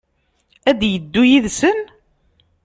[0.69, 1.79] Ad d-yeddu yid-sen?